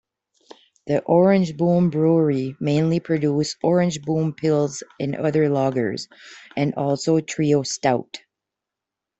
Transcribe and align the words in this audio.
The 0.87 1.03
Oranjeboom 1.07 1.91
brewery 1.91 2.55
mainly 2.59 2.99
produced 2.99 3.57
Oranjeboom 3.63 4.33
pils 4.35 4.81
and 4.99 5.15
other 5.15 5.43
lagers, 5.47 6.07
and 6.57 6.73
also 6.73 7.19
Trio 7.19 7.61
Stout. 7.61 8.17